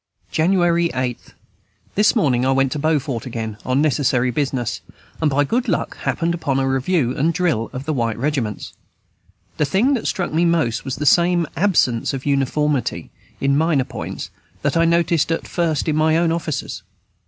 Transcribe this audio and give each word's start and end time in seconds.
January 0.31 0.89
8. 0.95 1.19
This 1.93 2.15
morning 2.15 2.43
I 2.43 2.51
went 2.53 2.71
to 2.71 2.79
Beaufort 2.79 3.27
again, 3.27 3.57
on 3.63 3.83
necessary 3.83 4.31
business, 4.31 4.81
and 5.21 5.29
by 5.29 5.43
good 5.43 5.67
luck 5.67 5.95
happened 5.97 6.33
upon 6.33 6.57
a 6.59 6.67
review 6.67 7.15
and 7.15 7.31
drill 7.31 7.69
of 7.71 7.85
the 7.85 7.93
white 7.93 8.17
regiments. 8.17 8.73
The 9.57 9.65
thing 9.65 9.93
that 9.93 10.07
struck 10.07 10.33
me 10.33 10.43
most 10.43 10.83
was 10.85 10.95
that 10.95 11.05
same 11.05 11.45
absence 11.55 12.15
of 12.15 12.25
uniformity, 12.25 13.11
in 13.39 13.55
minor 13.55 13.83
points, 13.83 14.31
that 14.63 14.75
I 14.75 14.85
noticed 14.85 15.31
at 15.31 15.47
first 15.47 15.87
in 15.87 15.95
my 15.97 16.17
own 16.17 16.31
officers. 16.31 16.81